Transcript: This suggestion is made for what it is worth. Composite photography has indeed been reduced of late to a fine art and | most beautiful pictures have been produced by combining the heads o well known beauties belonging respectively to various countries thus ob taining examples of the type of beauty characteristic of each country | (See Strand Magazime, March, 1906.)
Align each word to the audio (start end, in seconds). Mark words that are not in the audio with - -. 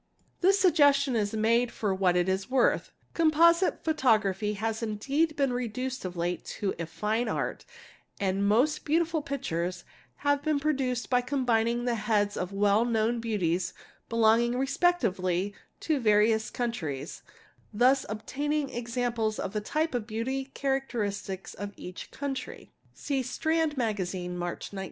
This 0.39 0.57
suggestion 0.59 1.15
is 1.15 1.33
made 1.35 1.71
for 1.71 1.93
what 1.93 2.15
it 2.15 2.27
is 2.27 2.49
worth. 2.49 2.91
Composite 3.13 3.83
photography 3.83 4.53
has 4.53 4.81
indeed 4.81 5.35
been 5.35 5.53
reduced 5.53 6.05
of 6.05 6.17
late 6.17 6.43
to 6.59 6.73
a 6.79 6.87
fine 6.87 7.27
art 7.27 7.65
and 8.19 8.47
| 8.47 8.47
most 8.47 8.83
beautiful 8.83 9.21
pictures 9.21 9.83
have 10.25 10.41
been 10.41 10.59
produced 10.59 11.11
by 11.11 11.21
combining 11.21 11.85
the 11.85 11.93
heads 11.93 12.35
o 12.35 12.49
well 12.51 12.83
known 12.83 13.19
beauties 13.19 13.75
belonging 14.09 14.57
respectively 14.57 15.53
to 15.81 15.99
various 15.99 16.49
countries 16.49 17.21
thus 17.71 18.03
ob 18.09 18.25
taining 18.25 18.73
examples 18.73 19.37
of 19.37 19.53
the 19.53 19.61
type 19.61 19.93
of 19.93 20.07
beauty 20.07 20.45
characteristic 20.55 21.47
of 21.59 21.73
each 21.77 22.09
country 22.09 22.71
| 22.81 22.93
(See 22.95 23.21
Strand 23.21 23.75
Magazime, 23.77 24.31
March, 24.35 24.73
1906.) 24.73 24.73